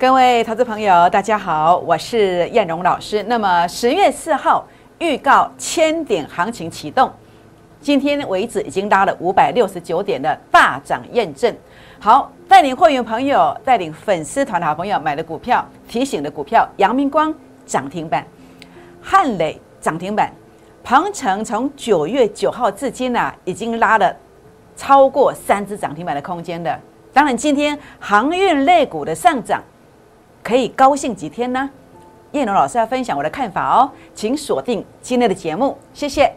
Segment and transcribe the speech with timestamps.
[0.00, 3.20] 各位投资朋友，大家好，我是燕荣老师。
[3.24, 4.64] 那么十月四号
[5.00, 7.10] 预告千点行情启动，
[7.80, 11.52] 今天为止已经拉了五百六十九点的大涨验证。
[11.98, 17.34] 好，带领会员朋友、带领粉丝团的好朋友买的股票，提醒的股票，阳明光
[17.66, 18.24] 涨停板，
[19.02, 20.32] 汉磊涨停板，
[20.84, 24.14] 鹏程从九月九号至今啊，已经拉了
[24.76, 26.78] 超过三只涨停板的空间的。
[27.12, 29.60] 当然，今天航运类股的上涨。
[30.48, 31.68] 可以高兴几天呢？
[32.32, 36.32] 叶龙老师要分享我的看法哦，请锁定今天的节目，谢谢。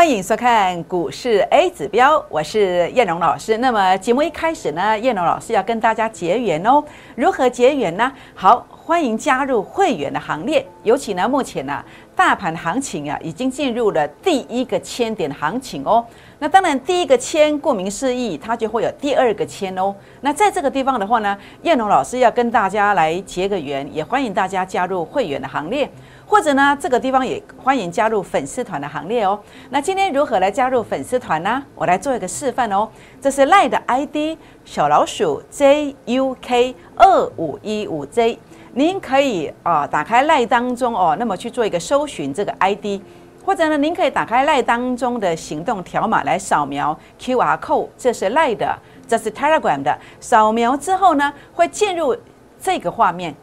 [0.00, 3.58] 欢迎收看股市 A 指标，我是燕荣老师。
[3.58, 6.82] 那么节目一开始呢，燕荣老师要跟大家结缘哦。
[7.16, 8.10] 如何结缘呢？
[8.34, 10.66] 好，欢迎加入会员的行列。
[10.84, 11.84] 尤其呢，目前呢，
[12.16, 16.02] 大盘行情啊，已经进入了第一个千点行情哦。
[16.38, 19.94] 那当然，第一个千，顾名思义，它就会有第二个千哦。
[20.22, 25.86] 那在这个地方的话呢，燕荣老师要跟大家来结个缘，也欢迎大家加入会员的行列。
[26.30, 29.36] 或者呢，这个地方也欢迎加入粉丝团的行列哦。
[29.70, 31.60] 那今天如何来加入粉丝团呢？
[31.74, 32.88] 我来做一个示范哦。
[33.20, 38.38] 这是赖的 ID 小老鼠 JUK 二五一五 J，
[38.74, 43.02] 您可以啊打开赖当中哦，那么去做一个搜寻这个 ID，
[43.44, 49.98] 或者呢，您可以打开赖当中的行动条码来扫描 QR code，这是赖的，这是 Telegram 的。
[50.20, 52.16] 扫描之后呢，会进入
[52.62, 53.34] 这个画面。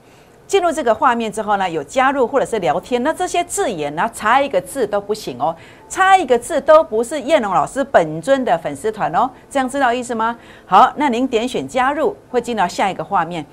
[0.48, 5.54] 进入这个画面之后呢，有加入或者是聊天，那这些字眼呢，差一个字都不行哦，
[5.89, 10.38] 差一个字都不是叶龙老师本尊的粉丝团哦，这样知道意思吗？
[10.66, 13.45] 好，那您点选加入，会进到下一个画面，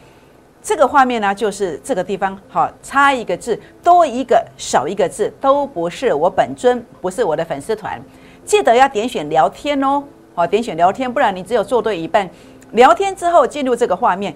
[0.62, 8.00] 这个画面呢，就是这个地方，好，差一个字，多一个少一个字，都不是我本尊，不是我的粉丝团，
[8.44, 10.00] 记得要点选聊天哦，
[10.32, 12.30] 好，点选聊天，不然你只有做对一半，
[12.70, 14.32] 聊天之后进入这个画面。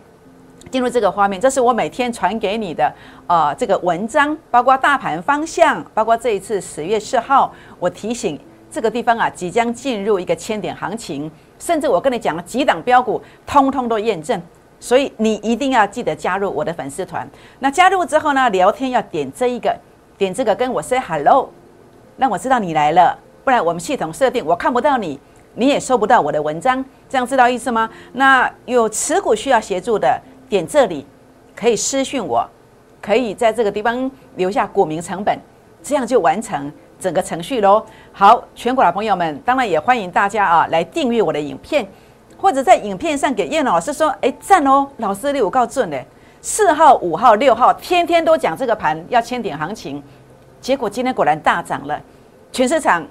[0.70, 2.92] 进入这个画面，这是我每天传给你的
[3.26, 8.38] 啊这个文章，包括大盘方向，包括这一次十月四号，我提醒
[8.70, 14.38] 这个地方啊即将进入一个千点行情，甚至我跟你讲了几档标股，通通都验证，
[14.78, 17.26] 所以你一定要记得加入我的粉丝团。
[17.60, 19.75] 那加入之后呢，聊天要点这一个，
[20.19, 21.48] 点这个跟我 say hello，
[22.19, 25.19] 让我知道你来了，不然我们系统设定我看不到你，
[25.54, 27.88] 你也收不到我的文章，这样知道意思吗？
[28.12, 30.20] 那有持股需要协助的。
[30.48, 31.06] 点这里
[31.54, 32.48] 可以私讯我，
[33.00, 35.38] 可以在这个地方留下股民成本，
[35.82, 37.84] 这样就完成整个程序喽。
[38.12, 41.87] 好，全国的朋友们，当然也欢迎大家啊来订阅我的影片，
[42.37, 46.04] 或者在影片上给叶老师说，哎赞哦，老师你有告准的，
[46.41, 50.03] 四号、五号、六号天天都讲这个盘要千点行情，
[50.60, 52.00] 结果今天果然大涨了，
[52.53, 53.06] 全市场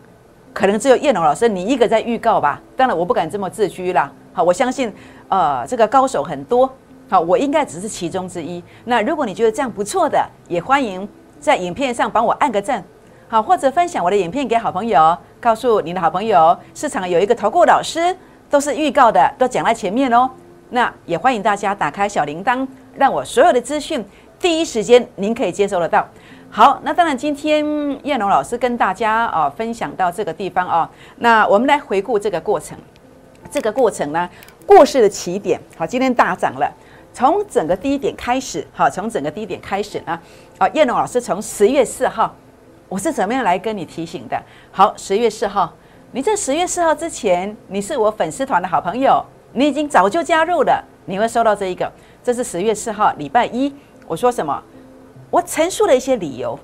[0.54, 2.62] 可能只有叶龙老师你一个在预告吧。
[2.76, 4.12] 当然我不敢这么自居啦。
[4.34, 4.94] 好，我相信
[5.30, 6.70] 呃这个高手很多。
[7.10, 8.62] 好，我应该只是其中之一。
[8.84, 11.08] 那如果你觉得这样不错的，也欢迎
[11.40, 12.84] 在影片上帮我按个赞，
[13.30, 18.14] 好，或者分享我的影片给好朋友，告诉你的好朋友，市场有一个投顾老师，
[18.50, 20.30] 都是预告的，都讲在前面哦。
[20.70, 24.04] 那也欢迎大家打开小铃铛，让我所有的资讯
[24.38, 26.06] 第一时间您可以接收得到。
[26.50, 27.66] 好，那当然今天
[28.04, 30.90] 燕龙老师跟大家啊分享到这个地方哦，
[31.20, 32.78] 那我们来回顾这个过程。
[33.50, 34.30] 这个过程呢，
[34.66, 36.70] 故事的起点，好，今天大涨了。
[37.18, 40.20] 从整个低点开始，好，从整个低点开始呢，
[40.60, 42.32] 啊，叶龙老师从十月四号，
[42.88, 44.40] 我是怎么样来跟你提醒的？
[44.72, 45.74] 好，十月四号，
[46.12, 51.92] 你在十月四号之前，你是我粉丝团的好朋友，你已经早就加入了，你会收到这一个，
[52.22, 53.74] 这是十月四号礼拜一，
[54.06, 54.64] 我说什么？
[55.32, 56.60] 我陈述了一些理由，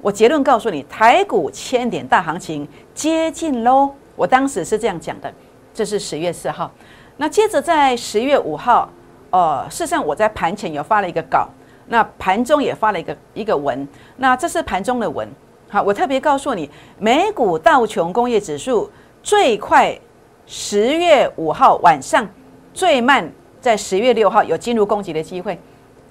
[0.00, 5.32] 我结论告诉你，台股千点大行情接近喽，我当时是这样讲的，
[5.72, 6.72] 这是十月四号，
[7.18, 8.90] 那接着在十月五号。
[9.32, 11.48] 哦，事实上我在盘前有发了一个稿，
[11.86, 13.86] 那盘中也发了一个一个文，
[14.16, 15.28] 那这是盘中的文。
[15.68, 18.90] 好，我特别告诉你，美股道琼工业指数
[19.22, 19.98] 最快
[20.46, 22.28] 十月五号晚上，
[22.74, 23.26] 最慢
[23.58, 25.58] 在十月六号有进入攻击的机会。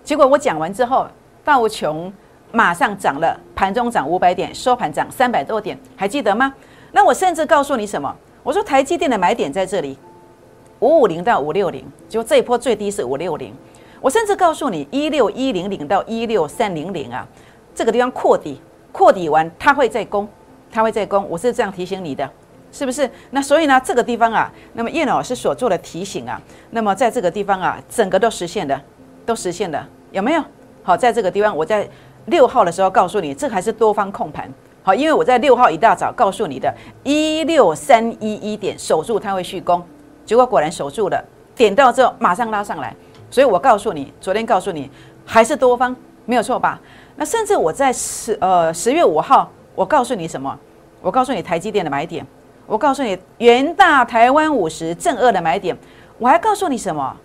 [0.04, 1.08] 结果我讲完之后，
[1.44, 2.12] 道琼
[2.52, 6.52] 马上涨了，盘中涨五百点，收盘涨三百多点，还记得吗？
[6.92, 8.12] 那我甚至告诉你什么？
[8.42, 9.96] 我说台积电的买点在这里。
[10.82, 13.54] 五五零到五六零，就这一波最低是五六零。
[14.02, 17.26] 我甚至告诉你，一六一零零到一六三零零啊，
[17.74, 18.60] 这个地方扩底，
[18.92, 20.28] 扩底完它会再攻，
[20.72, 21.26] 它会再攻。
[21.30, 22.30] 我是这样提醒你的。
[22.74, 23.10] 是不是？
[23.32, 28.82] 那所以呢，这个地方啊，那么叶老师所做的提醒啊，那么在这个地方啊，整个都实现的，
[29.26, 30.44] 都实现的，有没有？
[30.82, 31.86] 好，在这个地方，我在
[32.28, 34.50] 六号的时候告诉你，这还是多方控盘。
[34.84, 36.74] 好，因为我在六号一大早告诉你的，
[37.04, 39.84] 一六三一一点守住它会续攻，
[40.26, 41.24] 结果果然守住了，
[41.56, 42.96] 点到之后马上拉上来，
[43.30, 44.90] 所以我告诉你，昨天告诉你
[45.26, 45.96] 还是多方，
[46.26, 46.80] 没有错吧？
[47.16, 50.58] 那甚至我在十呃十月五号，我告诉你什么？
[51.02, 52.26] 我告诉你台积电的买点，
[52.66, 55.78] 我告诉你元大台湾五十正二的买点，
[56.18, 57.18] 我还告诉你什么？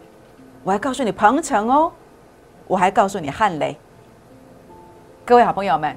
[0.65, 1.93] 我还告诉你鹏程哦，
[2.67, 3.77] 我还告诉你汉雷，
[5.25, 5.97] 各位好朋友们。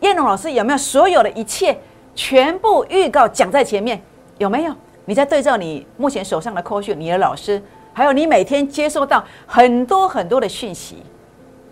[0.00, 1.78] 叶龙老师有没有所有的一切
[2.14, 4.02] 全部预告讲在前面？
[4.36, 4.74] 有没有？
[5.06, 7.62] 你在对照你目前手上的科讯，你的老师，
[7.92, 11.02] 还有你每天接收到很多很多的讯息，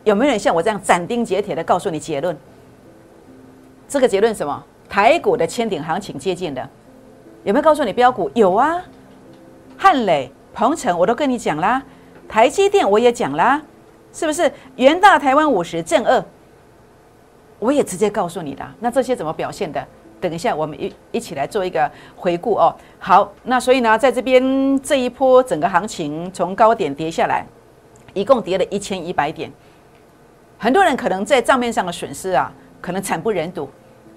[0.05, 2.37] 有没有人像我这样斩钉截铁的告诉你结论？
[3.89, 4.65] 这个结论什么？
[4.89, 6.69] 台股的千顶行情接近的，
[7.45, 8.31] 有没有告诉你标股？
[8.35, 8.83] 有啊，
[9.79, 11.83] 汉磊、鹏程我都跟你讲啦，
[12.29, 13.63] 台积电我也讲啦，
[14.13, 14.53] 是不是？
[14.77, 16.23] 元大台湾五十正二。
[17.59, 19.87] 我也直接告诉你的，那这些怎么表现的？
[20.23, 22.75] 等一下我们一一起来做一个回顾哦。
[23.01, 27.45] 好，那所以呢，在这边这一波整个行情从高点跌下来，
[28.15, 29.51] 一共跌了一千一百点。
[30.57, 33.69] 很多人可能在账面上的损失啊，可能惨不忍睹，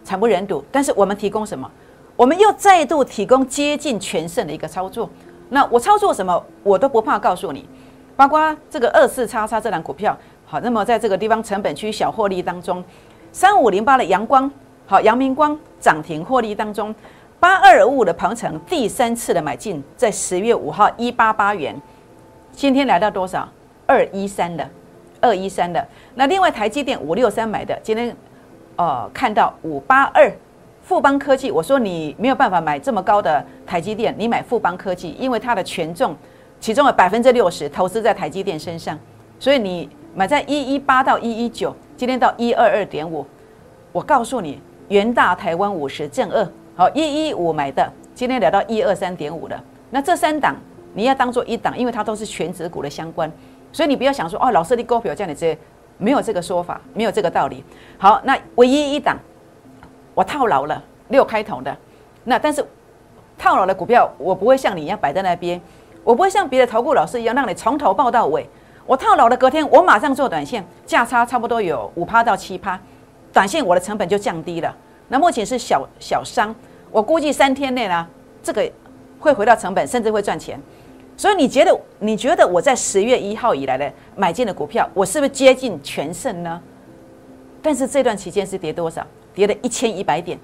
[0.03, 0.63] 惨不忍睹。
[0.71, 1.69] 但是我们提供什么？
[2.15, 5.09] 我们又再度提供接近全胜的一个操作。
[5.49, 7.67] 那我操作什么，我都不怕告诉你，
[8.15, 10.15] 包括这个二四叉叉这档股票。
[10.45, 12.83] 好，那么在这个地方成本区小获利当中。
[13.31, 14.49] 三五零八的阳光，
[14.87, 16.93] 好，阳明光涨停获利当中，
[17.39, 21.75] 八二五五的鹏程第三次的买进，在十月五号一八八元，
[22.51, 23.49] 今天来到多少？
[23.87, 24.69] 二一三的，
[25.19, 25.83] 二一三的。
[26.13, 28.15] 那另外台积电五六三买的，今天
[28.75, 30.31] 呃看到五八二，
[30.83, 36.15] 富邦科技，我说你没有办法买这么高的台积电，你买富邦科技，因为它的权重
[36.59, 38.95] 其中的百分之六十投资在台积电身上，
[39.39, 41.75] 所以你买在一一八到一一九。
[41.97, 43.25] 今天到一二二点五，
[43.91, 49.63] 我告诉你，元大台湾五十正二，好一一五买的，今天来到一二三点五了。
[49.89, 50.55] 那这三档
[50.93, 53.31] 你要当做一档，因为它都是全指股的相关，
[53.71, 55.57] 所以你不要想说哦，老师你股票这样的这
[55.97, 57.63] 没有这个说法，没有这个道理。
[57.97, 59.17] 好，那唯一一档
[60.13, 61.75] 我套牢了六开头的，
[62.23, 62.63] 那但是
[63.37, 65.59] 套牢的股票我不会像你一样摆在那边，
[66.03, 68.47] 我不会像别的投顾老师一样让你从头报到尾。
[68.85, 72.79] 我套牢的隔天，我马上做短线，价差差不多有五趴到七趴，
[73.35, 74.73] 短线我的成本就降低了。
[75.09, 76.55] 那目前是小小商，
[76.89, 78.07] 我估计三天内呢，
[78.41, 78.71] 这个
[79.19, 80.57] 会回到成本，甚至会赚钱。
[81.17, 86.61] 所以你觉得，你觉得我在十月一号以来的买进的股票，我是不是接近全胜呢？
[87.61, 89.05] 但是这段期间是跌多少？
[89.33, 90.39] 跌了一千一百点。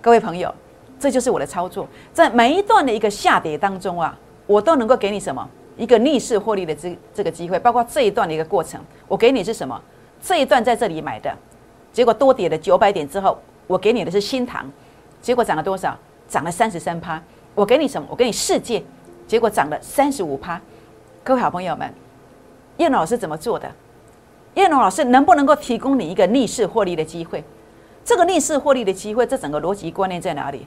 [0.00, 0.54] 各位朋友，
[1.00, 4.16] 这就是我的操作，在每一段的一个下跌当中啊，
[4.46, 5.44] 我都能够给你什么？
[5.76, 9.82] 一个逆势获利的这这个机会，包括这一段的一个过程，我给你是什么？
[10.22, 11.36] 这一段在这里买的，
[11.92, 14.70] 结果多跌了九百点之后，我给你的是新塘，
[15.20, 15.96] 结果涨了多少？
[16.28, 17.20] 涨了三十三趴。
[17.54, 18.06] 我给你什么？
[18.10, 18.82] 我给你世界，
[19.26, 20.60] 结果涨了三十五趴。
[21.24, 21.92] 各位好朋友们，
[22.76, 23.70] 叶龙老师怎么做的？
[24.54, 27.42] 叶龙老师能不能够提供你一个逆势获利的机会？
[28.04, 30.66] 这个逆势获利的机会，这整个逻辑观念在哪里？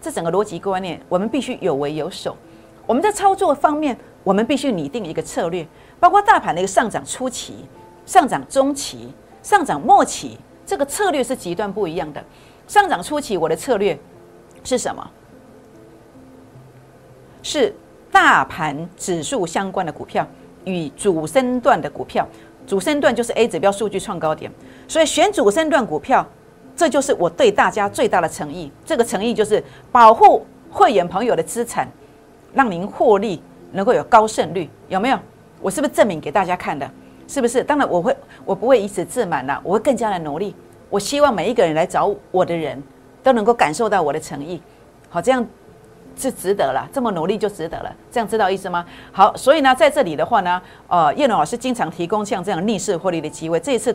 [0.00, 2.36] 这整个逻辑观念，我们必须有为有守。
[2.86, 3.96] 我们在操作方面。
[4.24, 5.66] 我们必须拟定一个策略，
[5.98, 7.64] 包括大盘的一个上涨初期、
[8.04, 9.10] 上涨中期、
[9.42, 10.36] 上涨末期，
[10.68, 12.22] 这个策略是极端不一样的。
[12.66, 13.98] 上涨初期，我的策略
[14.62, 15.10] 是什么？
[17.42, 17.74] 是
[18.12, 20.28] 大盘指数相关的股票
[20.66, 22.28] 与主升段的股票，
[22.66, 24.52] 主升段就是 A 指标数据创高点，
[24.86, 26.26] 所以选主升段股票，
[26.76, 28.70] 这就是我对大家最大的诚意。
[28.84, 31.88] 这个诚意就是保护会员朋友的资产，
[32.52, 33.42] 让您获利。
[33.70, 35.18] 能够有高胜率，有没有？
[35.60, 36.90] 我是不是证明给大家看的？
[37.28, 37.62] 是不是？
[37.62, 40.56] 当然，我会，我不会以此自满了，我会更加的努力。
[40.90, 42.82] 我希望每一个人来找我的人
[43.22, 44.60] 都能够感受到我的诚意。
[45.10, 45.46] 好，这样
[46.16, 47.94] 是值得了，这么努力就值得了。
[48.10, 48.84] 这样知道意思吗？
[49.12, 53.60] 好，所以呢，在这里的话呢，呃，叶龙老师经常提供像这样逆势获利的机会。
[53.60, 53.94] 这一次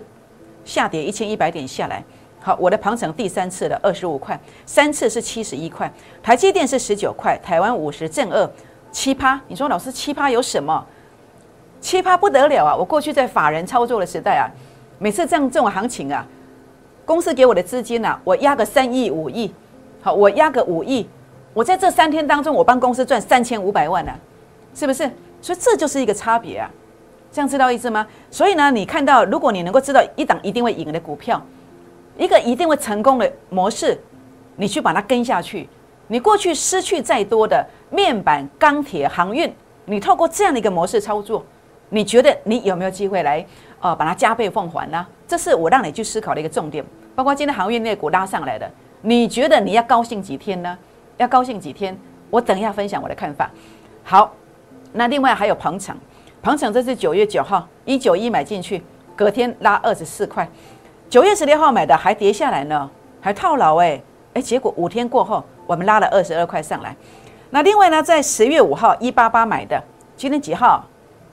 [0.64, 2.04] 下跌一千一百点下来，
[2.40, 8.50] 好，我的旁程第三次的二十五块，三次是七十一块，台积电是十九块，台湾五十正二。
[8.92, 10.86] 七趴，你说老师七趴有什么？
[11.84, 12.74] 七趴不得了啊！
[12.74, 14.48] 我过去在法人操作的时代啊，
[15.00, 16.26] 每次这样这种行情啊，
[17.04, 19.54] 公司给我的资金呢，我压个三亿五亿，
[20.02, 21.06] 好，我压个五亿，
[21.54, 24.14] 我在这三天当中，我帮公司赚三千五百万呢，
[24.74, 25.12] 是不是？
[25.42, 26.72] 所以这就是一个差别啊，
[27.34, 28.08] 这样知道意思吗？
[28.32, 31.46] 所以呢，你看到如果你能够知道一档一定会赢的股票，
[32.18, 34.00] 一个一定会成功的模式，
[34.56, 35.68] 你去把它跟下去。
[36.08, 41.46] 你过去失去再多的面板、钢铁、航运，你透过这样的一个模式操作，
[41.90, 43.46] 你觉得你有没有机会来
[43.80, 45.06] 呃把它加倍奉还呢？
[45.28, 46.84] 这是我让你去思考的一个重点。
[47.16, 48.70] 包括今天航运类股拉上来的，
[49.02, 50.78] 你觉得你要高兴几天呢？
[51.18, 51.96] 要高兴几天？
[52.32, 53.50] 我等一下分享我的看法。
[54.04, 54.34] 好，
[54.94, 55.96] 那另外还有鹏程，
[56.42, 58.84] 鹏程这是九月九号一九一买进去，
[59.16, 60.50] 隔天拉二十四块，
[61.08, 62.90] 九月十六号买的还跌下来呢，
[63.22, 64.02] 还套牢哎
[64.34, 66.96] 哎，结果五天过后我们拉了二十二块上来。
[67.52, 69.80] 那另外呢，在十月五号一八八买的，
[70.18, 70.84] 今天几号？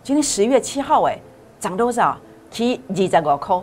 [0.02, 1.18] 今天十月七号哎，
[1.58, 2.16] 涨多少？
[2.50, 3.62] 七二十五块。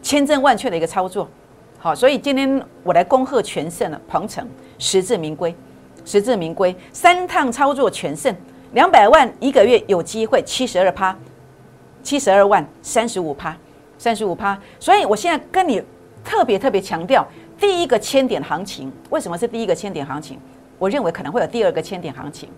[0.00, 1.28] 千真万确的一个操作，
[1.78, 5.52] 好，所以今天我来恭贺全胜了，鹏程实至名归，
[6.04, 8.32] 实至名归，三趟操作全胜，
[8.72, 11.16] 两百万一个月有机会七十二趴，
[12.04, 13.56] 七十二万三十五趴，
[13.98, 15.82] 三十五趴，所以我现在跟你
[16.24, 17.26] 特别特别强调，
[17.58, 20.38] 第一个千点行情，为什么是第一个千点行情？
[20.78, 22.48] 我认为可能会有第二个千点行情，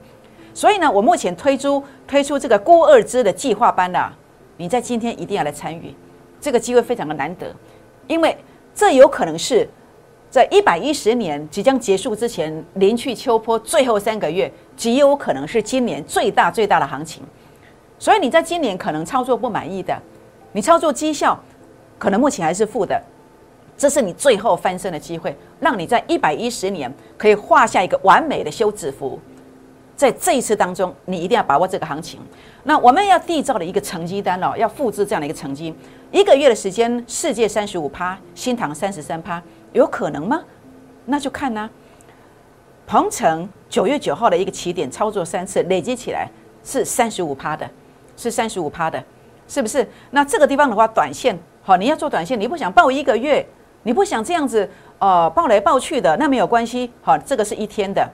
[0.58, 4.12] 所以呢，我目前推出推出这个郭二支的计划班的，
[4.56, 5.94] 你在今天一定要来参与。
[6.40, 7.54] 这个机会非常的难得，
[8.08, 8.36] 因为
[8.74, 9.68] 这有可能是
[10.28, 17.22] 在一百一十年即将结束之前，连去秋坡最后三个月，极有可能是今年最大最大的行情。
[17.96, 19.96] 所以你在今年可能操作不满意的，
[20.50, 21.38] 你操作绩效
[22.00, 23.00] 可能目前还是负的，
[23.76, 29.20] 这是你最后翻身的机会，让你在一百一十年可以画下一个完美的休止符。
[29.98, 32.20] 在这一次当中，你一定要把握这个行情。
[32.62, 35.74] 那我们要缔造的一个成绩单哦，要复制这样的一个成绩。
[36.12, 40.40] 一个月的时间，世界三十五趴，新塘三十三趴，有可能吗？
[41.06, 41.68] 那就看呐。
[42.86, 46.28] 鹏程九月九号的一个起点操作三次，累积起来
[46.62, 47.68] 是三十五趴的，
[48.16, 49.02] 是三十五趴的，
[49.48, 49.84] 是不是？
[50.12, 53.44] 那这个地方的话，短线好，你要做短线，你不想报一个月，
[53.82, 58.08] 你不想这样子呃报来报去的，那没有关系，好，这个是一天的。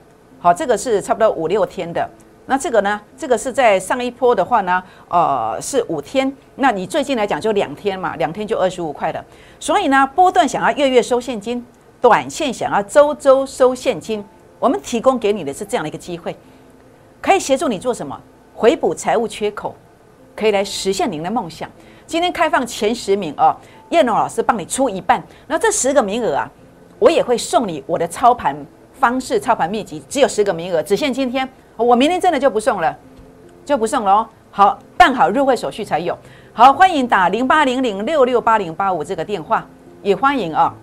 [0.45, 2.07] 好，这个是差不多五六天的。
[2.45, 3.01] 那这个呢？
[3.17, 6.31] 这个是在上一波的话呢，呃，是五天。
[6.57, 9.25] 那你最近来讲就两天嘛，两天就二十五块的。
[9.59, 11.65] 所以呢，波段想要月月收现金，
[11.99, 14.23] 短线想要周周收现金，
[14.59, 16.37] 我们提供给你的是这样的一个机会，
[17.19, 18.15] 可以协助你做什么？
[18.53, 19.73] 回补财务缺口，
[20.35, 21.67] 可以来实现您的梦想。
[22.05, 23.57] 今天开放前十名哦，
[23.89, 25.23] 叶龙老师帮你出一半。
[25.47, 26.47] 那这十个名额啊，
[26.99, 28.55] 我也会送你我的操盘。
[28.99, 31.47] 方式操盘秘籍只有十个名额，只限今天。
[31.77, 32.97] 我明天真的就不送了，
[33.65, 34.27] 就不送了哦。
[34.49, 36.17] 好，办好入会手续才有。
[36.53, 39.67] 好，欢迎打零八零零六六八零八五这个电话，
[40.01, 40.73] 也欢迎啊。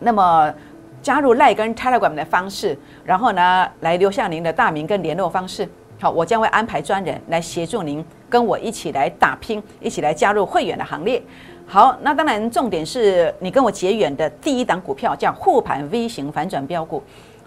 [0.00, 0.52] 那么
[1.00, 5.68] 加入赖跟 Telegram 的方式，然后呢来留下您的大名跟联络方式。
[6.00, 11.22] 好，我将会安排专人来协助您，跟我一起来打拼，一起来加入会员的行列。
[11.64, 17.00] 好，那当然重点是你跟我结缘的第一档股票叫护盘 V 型反转标股。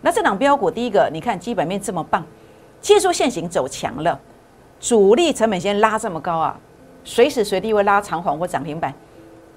[0.05, 2.24] 那这档标股，第一个，你看基本面这么棒，
[2.79, 4.19] 技术线型走强了，
[4.79, 6.55] 主力成本线拉这么高啊，
[7.03, 8.93] 随时随地会拉长虹或涨停板，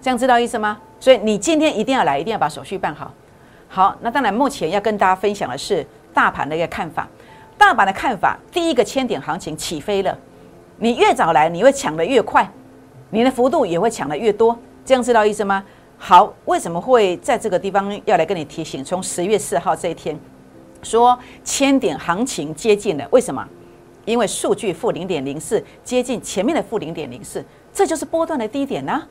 [0.00, 0.80] 这样知道意思吗？
[0.98, 3.12] 所以你今天一定要来，一定要把手续办好。
[3.68, 7.06] 好，那当然目前要跟大家分享的是大盘的一个看法。
[7.58, 10.16] 大盘的看法，第一个千点行情起飞了，
[10.78, 12.50] 你越早来，你会抢得越快，
[13.10, 15.62] 你的幅度也会抢得越多，这样知道意思吗？
[15.98, 18.82] 好，为什么会在这个地方要来跟你提醒？
[18.82, 20.18] 从十月四号这一天。
[20.82, 23.46] 说千点行情接近了，为什么？
[24.04, 29.02] 因为数据负零点零四，接近前面的负零点零四，这就是波段的低点呢。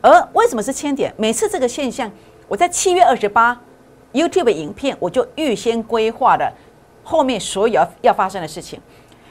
[0.00, 1.14] 而为什么是千点？
[1.16, 2.10] 每次这个现象，
[2.48, 3.60] 我在七月二十八
[4.12, 6.52] YouTube 影片，我就预先规划了
[7.04, 8.80] 后面所有要要发生的事情。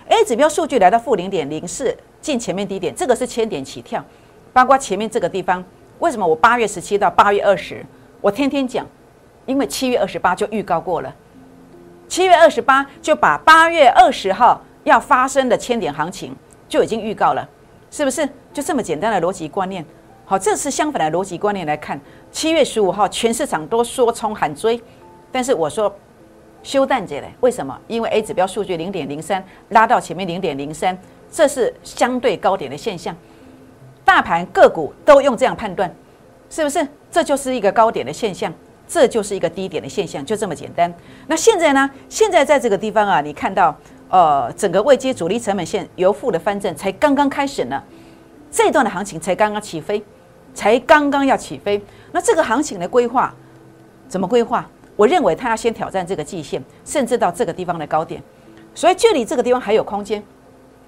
[0.08, 4.02] A 指标数据来到负零点零四，近前面低点，这个是千点起跳，
[4.54, 5.62] 包括前面这个地方。
[6.00, 7.86] 为什么我八月十七到八月二十，
[8.22, 8.88] 我天天讲？
[9.46, 11.14] 因为七月二十八就预告过了。
[12.12, 16.36] 七月二十八就把八月二十号要发生的千点行情
[16.68, 17.48] 就已经预告了，
[17.90, 18.28] 是不是？
[18.52, 19.86] 就这么简单的逻辑观念。
[20.26, 21.98] 好，这是相反的逻辑观念来看。
[22.30, 24.78] 七月十五号全市场都说冲喊追，
[25.32, 25.96] 但是我说
[26.64, 27.80] 休淡姐嘞，为什么？
[27.88, 30.98] 因为 A 指标数据零点零三拉到前面零点零三，
[31.32, 33.16] 这是相对高点的现象。
[34.04, 35.90] 大盘个股都用这样判断，
[36.50, 36.86] 是不是？
[37.10, 38.54] 这就是一个高点的现象。
[38.92, 40.94] 这就是一个低点的现象，就这么简单。
[41.28, 41.90] 那现在呢？
[42.10, 43.74] 现在在这个地方啊，你看到，
[44.10, 47.82] 呃，整个未接主力成本线由负的翻正才刚刚开始呢，
[48.52, 50.04] 这段的行情才刚刚起飞，
[50.54, 51.82] 才刚刚要起飞。
[52.12, 53.34] 那这个行情的规划
[54.10, 54.70] 怎么规划？
[54.98, 58.22] 我认为它要先挑战这个季线，甚至到这个地方的高点，
[58.76, 60.22] 所以距离这个地方还有空间。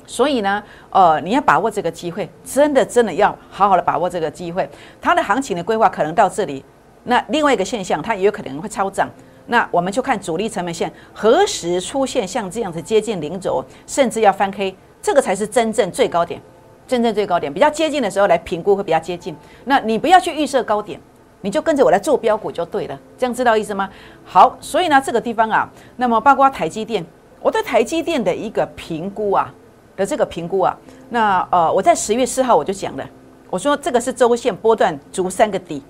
[0.05, 4.69] 所以呢，呃，你要把握这个机会，真的真的要好好的把握这个机会。
[4.99, 6.65] 它的行情的规划可能到这里。
[7.03, 9.09] 那另外一个现象，它也有可能会超涨，
[9.47, 16.41] 那我们就看主力成本线何时出现像这样子接近零轴，甚至要翻黑，这个才是真正最高点，
[16.87, 19.35] 真正最高点比较接近的时候来评估会比较接近。
[19.65, 20.99] 那你不要去预设高点，
[21.41, 23.89] 你就跟着我来做标股就对了，这样知道意思吗？
[24.23, 27.05] 好，所以呢这个地方啊，那么包括台积电，
[27.41, 29.53] 我对台积电的一个评估啊
[29.97, 30.77] 的这个评估啊，
[31.09, 33.05] 那呃我在十月四号我就讲了，
[33.49, 35.83] 我说这个是周线波段足三个底，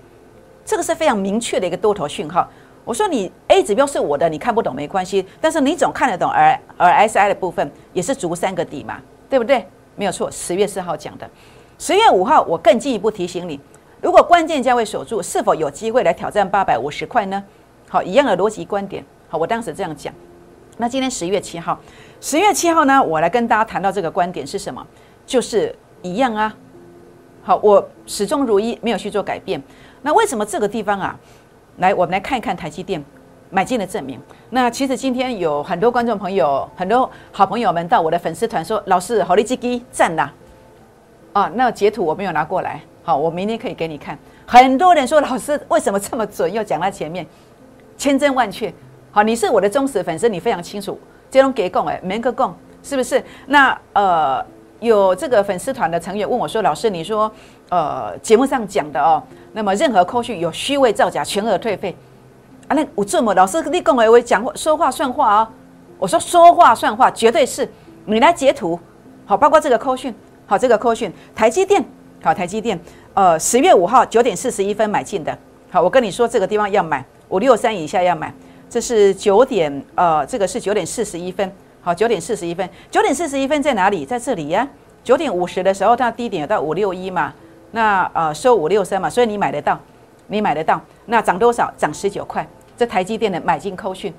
[0.64, 2.48] 这个是非常明确的一个多头讯号。
[2.84, 9.66] 我说你 A 指标是我的，你看不懂没关系，但是你总看得懂，而而 SI 的部分也是足三个底嘛，对不对？
[9.96, 11.28] 没有错，十月四号讲的，
[11.78, 13.58] 十月五号我更进一步提醒你，
[14.02, 17.42] 如果关键价位守住，是否有机会来挑战八百五十块呢？
[17.88, 20.12] 好，一样的逻辑观点，好，我当时这样讲。
[20.76, 21.78] 那今天十月七号，
[22.20, 24.84] 十月七号呢，我来跟大家谈到这个观点是什么？
[25.24, 26.54] 就是一样啊。
[27.42, 29.62] 好，我始终如一，没有去做改变。
[30.04, 31.18] 那为什么这个地方啊？
[31.78, 33.02] 来，我们来看一看台积电
[33.48, 34.20] 买进的证明。
[34.50, 40.30] 那其实今天有很多观众朋友、很多好朋友们到我的粉丝团说：“老师，好利基基赞啦！”
[41.32, 44.18] 啊，那截图我没有拿过来，好，我明天可以给你看。
[44.46, 47.26] 很多人说：“老师为什么这么准？”又讲在前面，
[47.96, 48.70] 千真万确。
[49.10, 53.24] 好，你是我的忠实粉丝，你非常清楚这种给供哎，没个供是不是？
[53.46, 54.44] 那呃，
[54.80, 57.32] 有这个粉丝团的成员问我说：“老师，你说
[57.74, 59.22] 呃节目上讲的哦。”
[59.56, 61.96] 那么任何扣讯有虚伪造假，全额退费
[62.66, 62.74] 啊！
[62.74, 65.50] 那我这么老师立功而为讲话说话算话啊！
[65.96, 67.70] 我说说话算话，绝对是
[68.04, 68.76] 你来截图，
[69.24, 70.12] 好，包括这个扣讯，
[70.44, 71.84] 好，这个扣讯，台积电，
[72.20, 72.76] 好，台积电，
[73.14, 75.38] 呃，十月五号九点四十一分买进的，
[75.70, 78.34] 好，我跟你说这个地方要买五六三以下要买，
[78.68, 81.48] 这是九点，呃，这个是九点四十一分，
[81.80, 84.04] 好，九点四十一分，九点四十一分在哪里？
[84.04, 84.66] 在这里呀，
[85.04, 87.32] 九点五十的时候它低点有到五六一嘛。
[87.74, 89.76] 那呃收五六三嘛，所以你买得到，
[90.28, 90.80] 你买得到。
[91.06, 91.68] 那涨多少？
[91.76, 92.46] 涨十九块。
[92.76, 94.14] 这台积电的买进扣讯。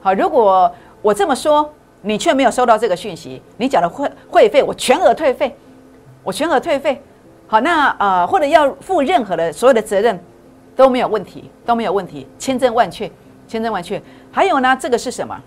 [0.00, 1.70] 好，如果我这么说，
[2.00, 5.54] 你却没有收到这个讯息，你缴的会会费我全额退费，
[6.22, 6.98] 我全额退费。
[7.46, 10.18] 好，那呃或者要负任何的所有的责任
[10.74, 13.10] 都没有问题，都没有问题，千真万确，
[13.46, 14.00] 千真万确。
[14.32, 15.38] 还有呢，这个是什么？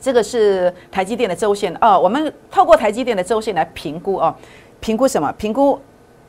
[0.00, 1.98] 这个是台积电的周线哦。
[1.98, 4.32] 我们透过台积电的周线来评估哦，
[4.78, 5.32] 评估什么？
[5.32, 5.76] 评估。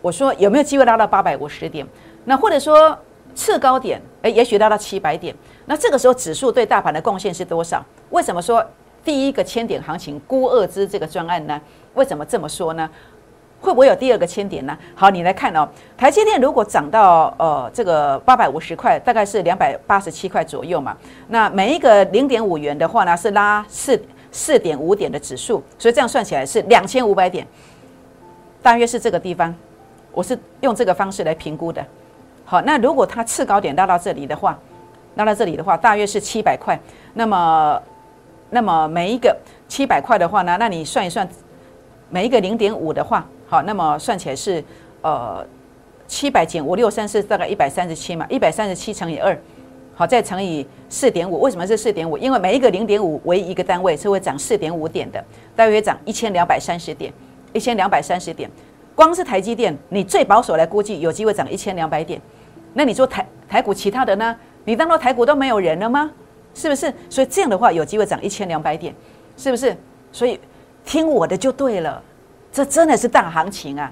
[0.05, 1.83] 我说有没有机会拉到八百五十点？
[2.25, 2.95] 那或者说
[3.33, 5.35] 次高点，诶，也许拉到七百点。
[5.65, 7.83] 那这个时候指数对大盘的贡献是多少？
[8.11, 8.63] 为什么说
[9.03, 11.59] 第一个千点行情估二支这个专案呢？
[11.95, 12.87] 为什么这么说呢？
[13.59, 14.77] 会不会有第二个千点呢？
[14.93, 20.95] 好，你来看哦，台积电如果涨到呃这个八百五十块，大概是两百八十七块左右嘛。
[21.29, 23.99] 那每一个零点五元的话呢，是拉四
[24.31, 27.47] 四点五点的指数，所以这样算起来是两千五百点，
[28.61, 29.51] 大约是这个地方。
[30.15, 31.85] 我是用这个方式来评估的，
[32.45, 34.57] 好，那如果它次高点拉到这里的话，
[35.15, 36.79] 拉到这里的话，大约是七百块。
[37.13, 37.81] 那么，
[38.49, 39.35] 那么每一个
[39.67, 41.27] 七百块的话呢，那你算一算，
[42.09, 44.63] 每一个零点五的话，好，那么算起来是
[45.01, 45.45] 呃
[46.07, 49.37] 七百减五六三是大概一百三十七嘛，一百三十七乘以二，
[49.95, 51.41] 好，再乘以四点五。
[51.41, 52.17] 为什么是四点五？
[52.17, 55.21] 因为每一个零点五为一个单位是会涨四点五点的，
[55.57, 57.11] 大约涨一千两百三十点，
[57.51, 58.49] 一千两百三十点。
[58.95, 62.19] 光是台积电，你最保守来估计有机会涨一千两百点，
[62.73, 64.35] 那你说台台股其他的呢？
[64.63, 66.09] 你当做台股都没有人了吗？
[66.53, 66.91] 是不是？
[67.09, 68.95] 所以这样的话有机会涨一千两百点，
[69.35, 69.75] 是不是？
[70.11, 70.39] 所以
[70.85, 72.01] 听我的就对了，
[72.51, 73.91] 这真的是大行情啊！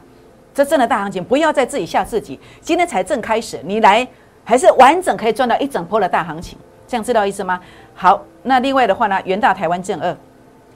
[0.54, 2.40] 这真的大行情，不要再自己吓自己。
[2.62, 4.08] 今天才正开始，你来
[4.46, 7.60] 还是完整可以赚到一整波的大行情，这样知道意思吗？
[7.94, 10.16] 好，那另外的话呢，元大台湾正二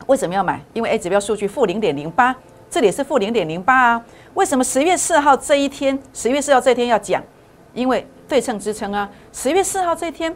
[0.08, 0.60] 为什么要买？
[0.74, 2.36] 因为 A 指标数据负零点零八。
[2.70, 7.24] 这里是负零点零八啊，为什么十月四号这一天，十月四号这一天要讲？
[7.74, 9.10] 因为对称支撑啊。
[9.32, 10.36] 十月四号这一天，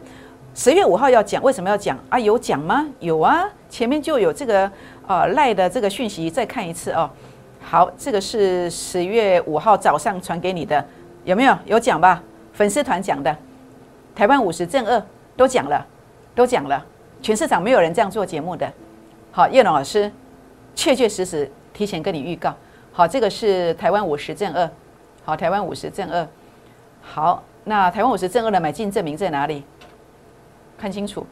[0.54, 2.18] 十月五号要讲，为什么要讲啊？
[2.18, 2.86] 有讲吗？
[3.00, 4.70] 有啊，前面就有这个
[5.06, 7.08] 呃赖的这个讯息，再看一次哦。
[7.60, 10.84] 好，这个是十月五号早上传给你的，
[11.24, 11.56] 有没有？
[11.66, 12.22] 有讲吧？
[12.54, 13.36] 粉丝团讲的，
[14.14, 15.00] 台湾五十正二
[15.36, 15.86] 都讲了，
[16.34, 16.82] 都讲了，
[17.20, 18.72] 全市场没有人这样做节目的。
[19.30, 20.10] 好，叶龙老师，
[20.74, 21.50] 确确实实。
[21.72, 22.54] 提前跟你预告，
[22.92, 24.70] 好，这个是台湾五十正二，
[25.24, 26.26] 好，台湾五十正二，
[27.00, 29.64] 好，那台湾五十正二的买进证明在哪里？
[30.78, 31.26] 看清楚，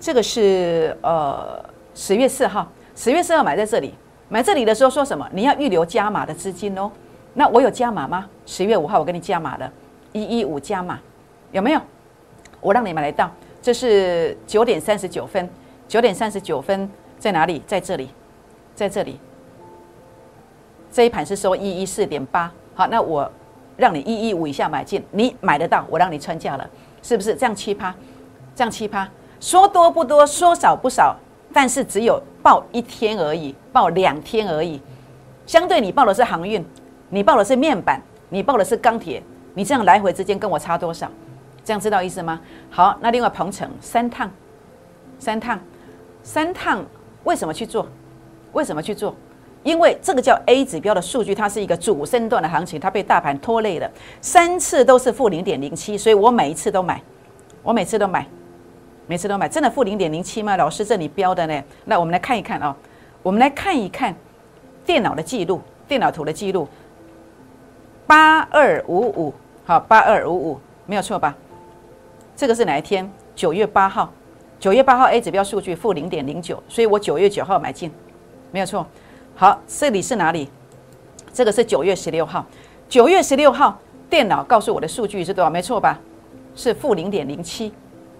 [0.00, 3.94] 这个是呃十月四号，十月四号买在这里，
[4.28, 5.28] 买这里的时候说什么？
[5.32, 6.90] 你要预留加码的资金哦。
[7.34, 8.26] 那我有加码吗？
[8.46, 9.70] 十月五号我给你加码的，
[10.12, 10.98] 一一五加码，
[11.52, 11.80] 有没有？
[12.62, 15.46] 我让你买得到，这是九点三十九分，
[15.86, 17.62] 九点三十九分在哪里？
[17.66, 18.08] 在这里，
[18.74, 19.20] 在这里。
[20.90, 23.30] 这一盘是收一一四点八，好，那我
[23.76, 26.68] 让你一一五以下买进，你买得到，我让你穿价了，
[27.02, 27.94] 是不是这样七趴？
[28.54, 29.06] 这样七趴，
[29.38, 31.14] 说多不多，说少不少，
[31.52, 34.80] 但是只有报一天而已，报两天而已。
[35.44, 36.64] 相对你报的是航运，
[37.10, 39.22] 你报的是面板，你报的是钢铁，
[39.54, 41.10] 你这样来回之间跟我差多少？
[41.62, 42.40] 这样知道意思吗？
[42.70, 44.30] 好，那另外鹏程三趟，
[45.18, 45.60] 三趟，
[46.22, 46.84] 三趟，
[47.24, 47.86] 为什么去做？
[48.52, 49.14] 为什么去做？
[49.66, 57.02] 因为这个叫 A 指标的数据，它是一个主升段的行情，它被大盘拖累了，三次都是负零点零七，所以我每一次都买，
[57.64, 58.24] 我每次都买，
[59.08, 60.56] 每次都买，真的负零点零七吗？
[60.56, 61.64] 老师这里标的呢？
[61.84, 62.76] 那我们来看一看啊，
[63.24, 64.14] 我们来看一看
[64.84, 66.68] 电脑的记录，电脑图的记录，
[68.06, 71.34] 八二五五，好，八二五五，没有错吧？
[72.36, 73.10] 这个是哪一天？
[73.34, 74.12] 九月八号，
[74.60, 77.90] 九月八号 A 指标数据负零点零九，所以我九月九号买进，
[78.52, 78.86] 没有错。
[79.38, 80.48] 好，这里是哪里？
[81.30, 82.46] 这个是九月十六号。
[82.88, 85.50] 九月十六号，电脑告诉我的数据是多少？
[85.50, 86.00] 没错吧？
[86.54, 87.70] 是负零点零七，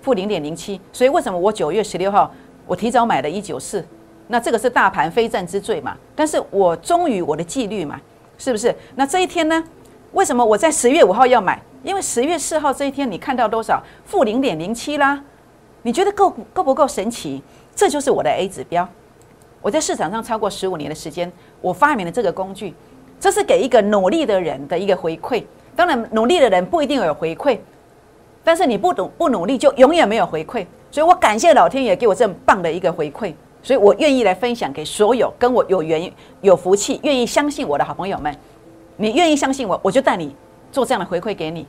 [0.03, 0.79] 负零点零七。
[0.93, 2.31] 所以为什么我九月十六号
[2.67, 3.83] 我提早买了一九四？
[4.29, 5.97] 那这个是大盘非战之罪嘛？
[6.15, 7.99] 但是我忠于我的纪律嘛？
[8.37, 8.77] 是不是？
[8.95, 9.65] 那这一天呢？
[10.13, 11.59] 为什么我在十月五号要买？
[11.83, 13.83] 因为十月四号这一天你看到多少？
[14.05, 15.25] 负零点零七啦？
[15.81, 17.43] 你觉得够够不够神奇？
[17.75, 18.87] 这就是我的 A 指标。
[19.67, 22.73] 我在市场上超过十五年的时间，我发明了这个工具，
[23.19, 25.43] 这是给一个努力的人的一个回馈。
[25.75, 27.59] 当然，努力的人不一定有回馈，
[28.45, 30.65] 但是你不懂不努力，就永远没有回馈。
[30.89, 38.33] 所以我感谢老天爷给我这么棒的一个回馈，所以我愿意来分享给所有跟我有缘、有福气、愿意相信我的好朋友们。
[38.97, 40.33] 你愿意相信我，我就带你
[40.71, 41.67] 做这样的回馈给你。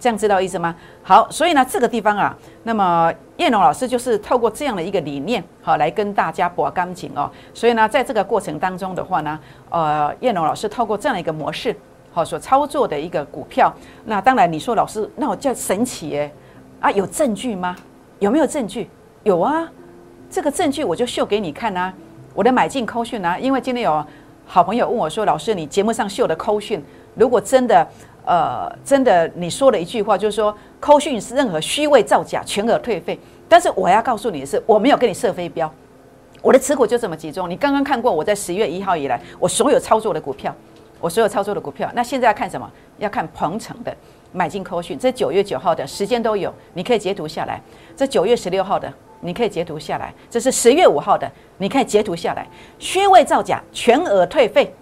[0.00, 0.74] 这样知道意思吗？
[1.02, 7.28] 好，所以呢，这个地方啊，那么叶龙老师就是透过这样的一个理念，好来跟大家博钢琴哦。
[7.52, 11.74] 所以呢，在这个过程当中的话呢，呃，叶龙老师透过这样的一个模式，
[12.12, 16.32] 好所操作的一个股票，那当然你说老师，那我叫神奇耶
[16.78, 17.74] 啊，有证据吗？
[18.20, 18.88] 有没有证据？
[19.24, 19.68] 有啊，
[20.30, 21.92] 这个证据我就秀给你看啊，
[22.34, 24.06] 我的买进扣讯啊，因为今天有
[24.46, 26.80] 好朋友问我说，老师你节目上秀的扣讯，
[27.16, 27.84] 如果真的。
[28.28, 33.18] 呃，真的，你说了一句话，就是说，扣讯是任何虚伪造假，全额退费。
[33.48, 35.72] 但是我要告诉你的是，我没有给你设飞镖，
[36.42, 37.48] 我的持股就这么集中。
[37.48, 40.54] 你刚刚看过我在十月一号以来，我所有操作的股票，
[41.00, 41.90] 我所有操作的股票。
[41.94, 42.70] 那现在要看什么？
[42.98, 43.96] 要看鹏程的
[44.30, 47.58] 买进扣讯，这九月九号的时间都有，你可以截图下来。
[47.96, 50.12] 这九月十六号的，你可以截图下来。
[50.28, 52.46] 这是十月五号的，你可以截图下来。
[52.78, 54.74] 虚伪造假，全额退费，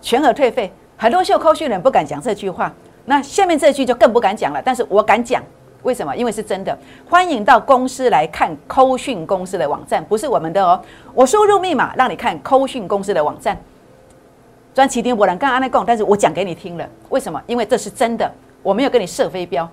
[0.00, 0.72] 全额退费。
[1.00, 2.70] 很多秀扣讯人不敢讲这句话，
[3.06, 4.60] 那下面这句就更不敢讲了。
[4.62, 5.42] 但是我敢讲，
[5.82, 6.14] 为什么？
[6.14, 6.78] 因为是真的。
[7.08, 10.78] 欢迎到公司来看扣讯公司的网站，不是我们的哦。
[11.14, 13.58] 我输入密码让你看扣讯公司的网站。
[14.74, 16.86] 专奇天博人刚刚那讲，但是我讲给你听了。
[17.08, 17.42] 为什么？
[17.46, 18.30] 因为这是真的，
[18.62, 19.66] 我没有跟你设飞镖，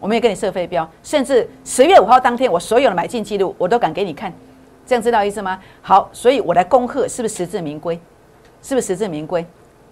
[0.00, 0.90] 我没有跟你设飞镖。
[1.04, 4.32] 甚至十月五号当天，我所有的买进记录我都敢给你看，
[4.84, 5.60] 这样知道意思吗？
[5.80, 7.96] 好，所以我来恭贺，是不是实至名归？
[8.60, 9.46] 是不是实至名归？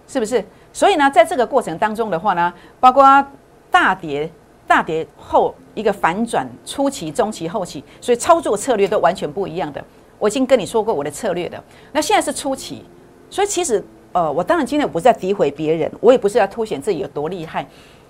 [0.05, 0.43] 是不是？
[0.75, 3.25] 所以呢，在这个过程当中的话呢，包括
[3.71, 4.29] 大跌、
[4.67, 9.81] 大跌后一个反转、初期、中期、后期，所以操作策略都完全不一样的。
[10.19, 11.63] 我已经跟你说过我的策略的。
[11.93, 12.83] 那现在是初期，
[13.29, 17.65] 所以其实呃，我当然今天我不是在诋毁别人，我也不是要凸显自己有多厉害。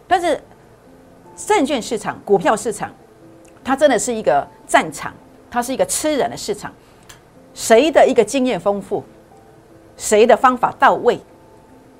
[0.08, 0.41] 但是
[1.36, 2.91] 证券市场、股票市场，
[3.63, 5.13] 它真的是一个战场，
[5.51, 6.73] 它是一个吃人的市场。
[7.54, 9.04] 谁的一个经验丰富，
[9.95, 11.19] 谁的方法到位。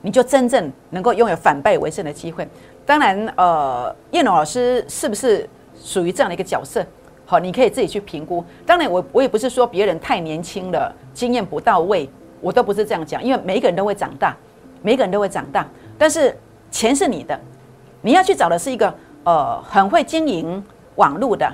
[0.06, 2.48] 你就真正能够拥有反败为胜的机会。
[2.86, 6.86] 当然，呃，叶龙老师是不是属于这样的一个角色？
[7.26, 8.46] 好，你可以自己去评估。
[8.68, 12.08] 当然，我我也不是说别人太年轻了，经验不到位，
[12.40, 13.24] 我都不是这样讲。
[13.24, 14.38] 因为每一个人都会长大，
[14.84, 15.68] 每一个人都会长大。
[15.98, 16.38] 但是
[16.70, 17.40] 钱是你的，
[18.04, 20.64] 你要去找的是一个呃很会经营
[20.98, 21.52] 网络的，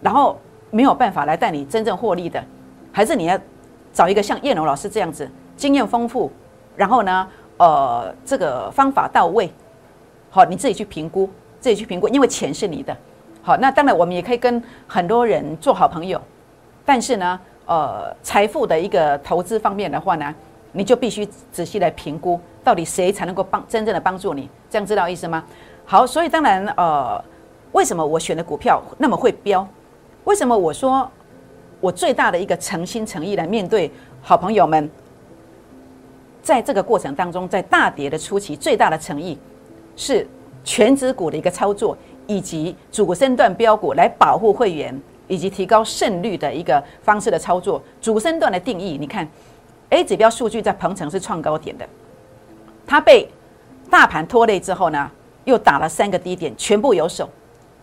[0.00, 2.42] 然后没有办法来带你真正获利的，
[2.90, 3.38] 还是你要
[3.92, 6.32] 找一个像叶龙老师这样子经验丰富，
[6.74, 7.28] 然后呢？
[7.58, 9.52] 呃，这个方法到位，
[10.30, 11.28] 好，你自己去评估，
[11.60, 12.96] 自己去评估，因为钱是你的，
[13.42, 16.20] 好，那当然我们也可以跟很多人做好朋友，
[16.84, 20.32] 但是呢，呃，财富的一个投资方面的话呢，
[20.70, 25.44] 你就必须仔细来评估，到底谁才能够帮真正的帮助你，这样知道意思吗？
[25.84, 27.22] 好，所以当然，呃，
[27.72, 29.66] 为什么我选的股票那么会飙？
[30.22, 31.10] 为什么我说
[31.80, 33.90] 我最大的一个诚心诚意来面对
[34.22, 34.88] 好朋友们？
[36.48, 39.38] 在这个过程当中，在大跌的初期，最大的诚意
[39.96, 40.26] 是
[40.64, 41.94] 全指股的一个操作，
[42.26, 47.82] 以及主升段标股来保护会员，以及提高胜率的一个方式的操作。
[48.00, 49.28] 主升段的定义，你看
[49.90, 51.86] A 指标数据在鹏程是创高点的，
[52.86, 53.28] 它被
[53.90, 55.10] 大盘拖累之后呢，
[55.44, 57.28] 又打了三个低点，全部有手，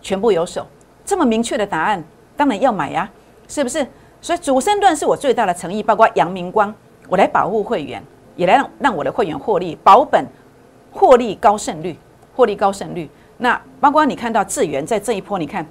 [0.02, 0.66] 全部有手，
[1.06, 2.04] 这么明确的答案，
[2.36, 3.08] 当然要买呀，
[3.48, 3.86] 是不是？
[4.22, 6.74] 所以主升段是我最大的诚意，包括阳明光，
[7.08, 8.02] 我来保护会员，
[8.36, 10.26] 也来让让我的会员获利保本，
[10.92, 11.96] 获利高胜率，
[12.36, 13.10] 获利高胜率。
[13.38, 15.66] 那包括你看到智源在这一波，你看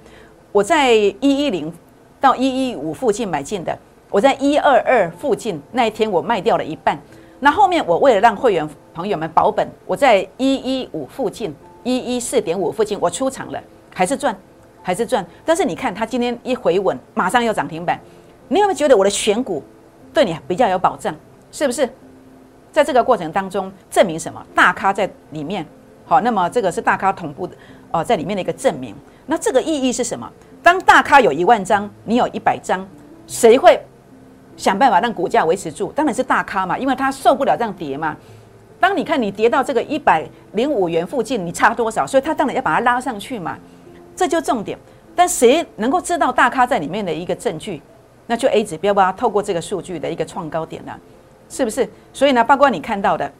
[0.51, 1.71] 我在一一零
[2.19, 3.77] 到一一五附近买进的，
[4.09, 6.99] 我在一二二附近那一天我卖掉了一半。
[7.39, 13.61] 那后面我为了让会员朋友们保本，我在一一五附近、一一四点五附近我出场了，
[13.93, 14.35] 还是赚，
[14.81, 15.25] 还是赚。
[15.43, 17.99] 但是你看它今天一回稳，马上又涨停板，
[18.47, 19.61] 你有没有觉得我的选股
[20.13, 21.13] 对你比较有保障？
[21.51, 21.87] 是不是？
[22.75, 24.45] 在这个过程当中，证明什么？
[24.53, 25.65] 大咖在里面。
[26.05, 27.55] 好，那么这个是大咖同步的
[27.89, 28.93] 哦，在里面的一个证明。
[29.25, 30.29] 那这个意义是什么？
[30.61, 32.85] 当大咖有一万张，你有一百张，
[33.27, 33.81] 谁会
[34.57, 35.89] 想办法让股价维持住？
[35.93, 38.13] 当然是大咖嘛，因为他受不了这样跌嘛。
[38.77, 42.05] 当你看你跌到这个一百零五元附近，你差多少？
[42.05, 43.57] 所以他当然要把它拉上去嘛。
[44.17, 44.77] 这就重点。
[45.15, 47.81] 但谁能够知道大咖在里面的一个证据？
[48.27, 50.99] 那就 A 指标吧，透过这个数据的一个创高点了，
[51.49, 51.89] 是不是？
[52.13, 53.31] 所以呢，包括你看到的。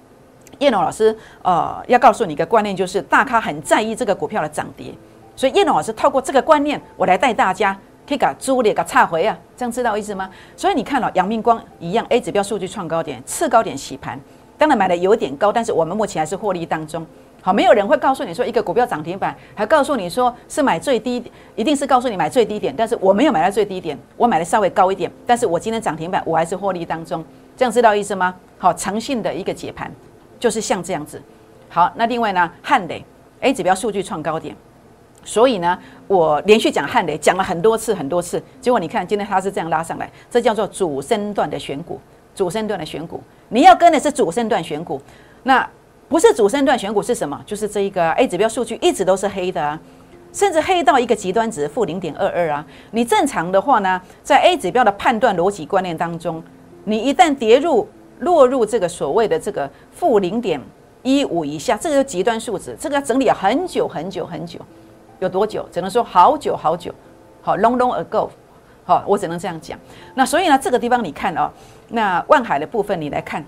[0.59, 4.93] 叶龙老师，呃，要告诉你一个观念，就是大咖很在意这个股票的涨跌，
[5.35, 10.29] 所以叶龙老师透过这个观念，我来带大家可以搞租列个差回啊，这样知道意思吗？
[10.55, 14.17] 所以你看了阳明光一样，A 指标数据创高点，次高点洗盘，
[14.57, 17.05] 当然买的有点高，但是我们目前还是获利当中。
[17.41, 21.21] 好，没有人会告诉你说一个股票涨停板，还告诉你说是买最低，
[21.57, 27.21] 一定是告诉你买最低点，但是我没有买到最低点，我买的稍微高一点，但是我今天涨停板，我还是获利当中，
[27.57, 28.35] 这样知道意思吗？
[28.57, 29.91] 好，诚信的一个解盘。
[30.37, 31.19] 就是像这样子，
[31.69, 33.03] 好，那另外呢，汉雷
[33.39, 34.53] A 指标数据创高点，
[35.23, 41.99] 所以呢，我连续讲汉雷讲了很多次很多次，结果你看今天它是这样拉上来，这叫做主升段的选股，
[42.35, 45.01] 主升段的选股，你要跟的是主升段选股，
[45.43, 45.67] 那
[46.09, 47.41] 不是主升段选股是什么？
[47.45, 49.79] 就是这一个 A 指标数据一直都是黑的啊，
[50.33, 56.43] 甚至黑到一个极端值负零点二二啊，你正常的话呢，在 A 指标的判断逻辑观念当中，
[56.85, 57.85] 你一旦跌入。
[58.19, 60.57] 落入这个所谓的这个负零点
[61.03, 64.57] 一五以下，这个极端数值，这个要整理很久很久很久，
[65.19, 65.67] 有多久？
[65.69, 66.95] 只能说好久好久，
[67.41, 68.29] 好 long long ago，
[68.85, 69.77] 好，我只能这样讲。
[70.13, 71.51] 那所以呢，这个地方你看哦，
[71.89, 73.45] 那万海的部分你来看，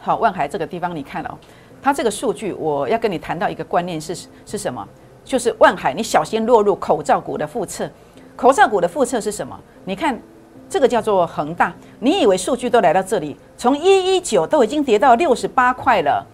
[0.00, 1.36] 好，万海这个地方你看哦，
[1.82, 4.88] 它这个数据我要跟你谈到一个观念是是什么？
[5.26, 7.86] 就是万海，你小心落入口罩股的复测。
[8.34, 9.60] 口罩股的复测是什么？
[9.84, 10.18] 你看。
[10.68, 16.26] 这个叫做恒大，你以为数据都来到这里，从一一九都已经跌到六十八块了，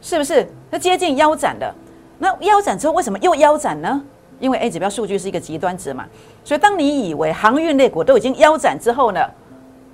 [0.00, 0.48] 是不是？
[0.70, 1.74] 那接近腰斩了，
[2.18, 4.02] 那腰斩之后为什么又腰斩呢？
[4.38, 6.06] 因为 A 指标数据是一个极端值嘛，
[6.44, 9.20] 所以当你以为航运类股都已经腰斩之后呢，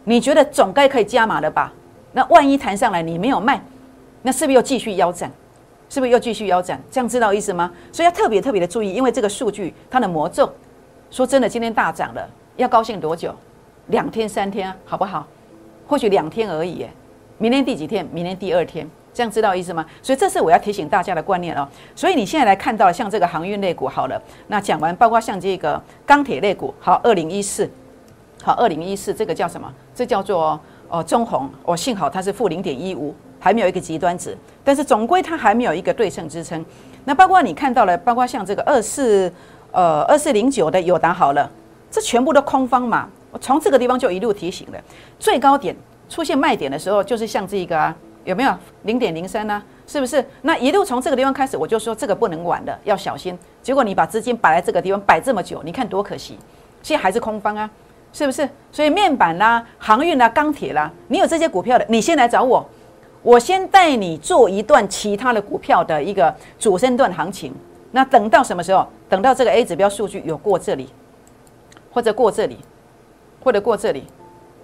[0.05, 1.72] 你觉得总该可以加码了吧？
[2.12, 3.61] 那万一弹上来你没有卖，
[4.22, 5.31] 那是不是又继续腰斩？
[5.88, 6.81] 是不是又继续腰斩？
[6.90, 7.72] 这样知道意思吗？
[7.90, 10.53] 所以要特别特别的注意，因为这个数据它的魔咒，
[11.11, 13.35] 说真的，今天大涨了，要高兴多久？
[13.88, 15.27] 两天三天好不好？
[15.87, 16.90] 或许两天而已耶。
[17.38, 18.05] 明天第几天？
[18.12, 19.85] 明天第二天，这样知道意思吗？
[20.03, 21.68] 所以这是我要提醒大家的观念哦。
[21.94, 27.70] 所以你现在来看到像这个航运类股好了，那讲完包括像这个钢铁类股，好，二零一四，
[28.42, 29.72] 好，二零一四这个叫什么？
[29.94, 31.49] 这叫做哦中红。
[31.64, 36.64] 哦，幸好它是负零点一五，还没有一个极端值，但是总归它还没有一个对称支撑。
[37.05, 39.33] 那包括你看到了，包括像这个二四
[39.70, 41.49] 呃二四零九的友达好了，
[41.90, 43.09] 这全部都空方嘛。
[43.38, 44.79] 从这个地方就一路提醒了，
[45.18, 45.75] 最高点
[46.09, 49.62] 出现卖点的时候，就是像这个啊，有没有零点零三呢？
[49.87, 50.25] 是不是？
[50.42, 53.38] 那一路从这个地方开始，我就说这个不能玩的，要小心。
[53.62, 56.37] 结果你把资金摆在这个地方摆这么久，你看多可惜。
[56.83, 57.70] 现在还是空方啊，
[58.12, 58.49] 是不是？
[58.72, 62.68] 所以面板啦、航运啦、钢铁啦，你有这些股票的，你先来找我，
[63.22, 67.55] 我先带你做一段其他的股票的一个主升段行情。
[67.92, 68.87] 那等到什么时候？
[69.09, 70.88] 等到这个 A 指标数据有过这里，
[71.92, 72.59] 或者过这里。
[73.47, 74.03] 或者过这里，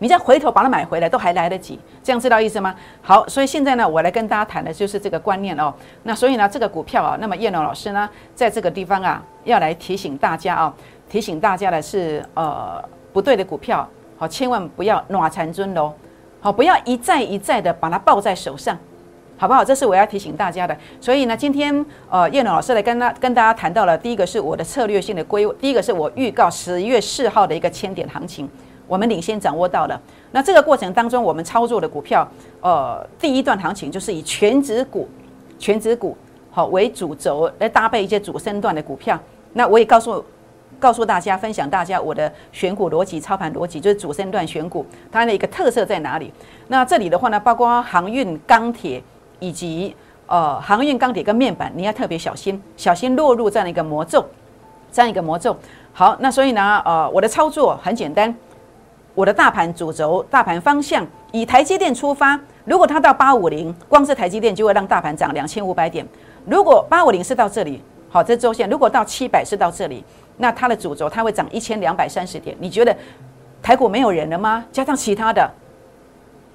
[0.00, 2.74] 你再回头把它买回来都还来得及，这样知道意思吗？
[3.00, 5.72] 好，所以现在呢，我来跟大家谈的就是这个观念哦。
[6.02, 10.74] 那所以呢，这个股票啊，那么叶龙老师呢，在这个地方啊，要来提醒大家啊，
[11.08, 15.94] 提醒大家的是，呃，不对的股票，好，千万不要暖残尊喽，
[16.40, 18.76] 好，不要一再一再的把它抱在手上，
[19.38, 19.64] 好不好？
[19.64, 20.76] 这是我要提醒大家的。
[21.00, 28.50] 所以呢，今天呃，叶龙老师来跟他跟大家谈到了，第一个是我的策略性的规，第一个是我预告十一月四号的一个千点行情。
[28.92, 29.98] 我们领先掌握到了，
[30.32, 32.28] 那这个过程当中，我们操作的股票，
[32.60, 35.08] 呃，第一段行情就是以全指股、
[35.58, 36.14] 全指股
[36.50, 39.18] 好为主轴来搭配一些主升段的股票。
[39.54, 40.22] 那我也告诉
[40.78, 46.30] 告诉大家，分享大家我的选股逻辑、操盘逻辑，就是主升段选股它的一个特色在哪里？
[46.68, 49.02] 那这里的话呢，包括航运、钢铁
[49.38, 54.22] 以及呃航运、钢铁跟面板，你要特别小心，小心落入这样一个魔咒，
[54.92, 55.56] 这样一个魔咒。
[55.94, 58.34] 好，那所以呢，呃，我的操作很简单，
[59.14, 66.06] 我的大盘主轴、大盘方向以台积电出发，如果它到八五零，光是台积电就会让大盘涨两千五百点。
[66.46, 70.02] 如果八五零是到这里，好，这周线如果到七百是到这里，
[70.38, 72.56] 那它的主轴它会涨一千两百三十点。
[72.58, 72.96] 你觉得
[73.62, 74.64] 台股没有人了吗？
[74.72, 75.50] 加上其他的，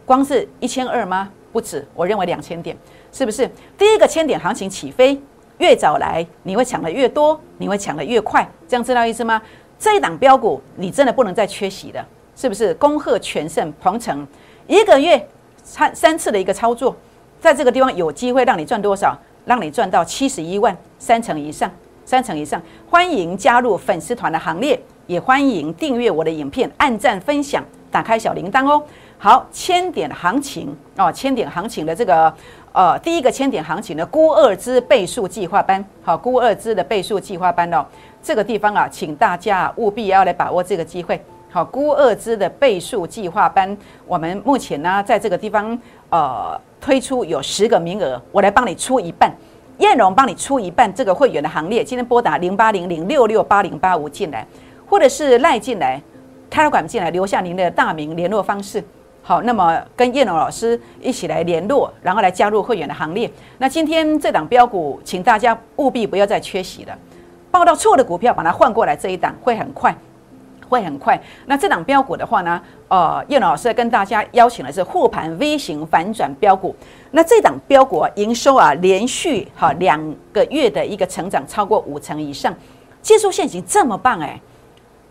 [0.05, 1.29] 光是一千二吗？
[1.51, 2.75] 不止，我认为两千点，
[3.11, 3.49] 是不是？
[3.77, 5.19] 第一个千点行情起飞，
[5.59, 9.39] 越早来你会抢的越多，你会抢的越快，这样知道意思吗？
[9.79, 12.05] 这一档标股你真的不能再缺席了，
[12.37, 12.71] 是不是？
[12.75, 14.25] 恭贺全胜鹏程，
[14.67, 15.27] 一个月
[15.63, 16.95] 三三次的一个操作，
[17.41, 19.17] 在这个地方有机会让你赚多少？
[19.45, 21.71] 让你赚到七十一万，三成以上，
[22.05, 22.61] 三成以上。
[22.87, 28.83] 欢迎加入粉丝团的行列，也欢迎订阅我的影片，按赞分享，打开小铃铛哦。
[29.17, 32.31] 好，千点行情哦，千点行情的这个
[32.71, 37.83] 呃，第一个千点行情的估二支倍数计划班，好，估二支的倍数计划班哦，
[38.21, 41.19] 这个地方啊，请大家务必要来把握这个机会。
[41.57, 45.75] 好，估二之的倍数计划班，我们目前呢，在这个地方
[46.11, 49.33] 呃推出有十个名额，我来帮你出一半，
[49.79, 54.45] 燕荣帮你出一半这个会员的行列，今天拨打零八零零六六八零八五进来，
[54.87, 55.99] 或者是赖进来，
[56.47, 58.83] 泰尔管进来，留下您的大名联络方式。
[59.23, 63.27] 好，那么跟叶龙老师一起来联络，然后来加入会员的行列。
[63.57, 66.95] 那今天这档标股，请大家务必不要再缺席了。
[67.49, 69.95] 报到错的股票，把它换过来，这一档会很快，
[70.67, 71.19] 会很快。
[71.45, 76.75] 那这档标股的话呢，呃，叶老师跟大家邀请的是护盘 V 型反转标股。
[77.11, 79.99] 那这档标股营收啊，连续哈两
[80.31, 82.53] 个月的一个成长超过五成以上，
[83.01, 84.39] 技术线型这么棒哎，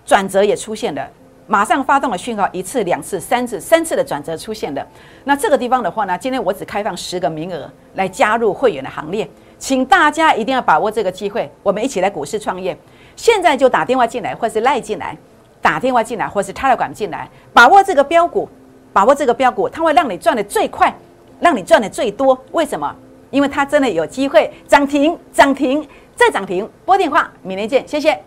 [0.05, 1.09] 转折也出现了。
[1.49, 4.85] 马上发动了讯号，一次、两次、三次、三次的转折出现的。
[5.23, 12.77] 那这个地方的话呢，今天我只开放十个名额来加入会员的行列，请大家一定要把握这个机会，我们一起来股市创业。
[13.15, 15.17] 现在就打电话进来，或是赖进来，
[15.61, 18.49] 打电话进来，或是他的管进来，把握这个标股，
[18.93, 20.95] 把握这个标股，它会让你赚的最快，
[21.41, 22.39] 让你赚的最多。
[22.53, 22.95] 为什么？
[23.31, 26.71] 因为它真的有机会涨停、涨停再涨停。
[26.85, 28.19] 拨电话，明天见，谢谢。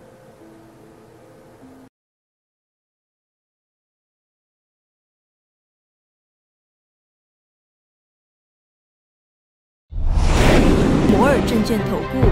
[11.12, 12.28] 摩尔证券投顾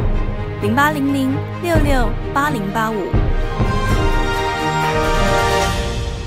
[0.62, 1.32] 零八零零
[1.64, 3.27] 六六八零八五。